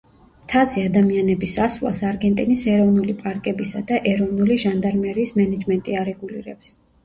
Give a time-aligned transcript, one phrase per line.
[0.43, 6.77] მთაზე ადამიანების ასვლას არგენტინის ეროვნული პარკებისა და ეროვნული ჟანდარმერიის მენეჯმენტი არეგულირებს.